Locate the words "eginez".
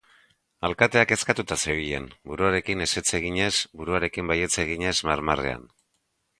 3.21-3.53, 4.67-4.99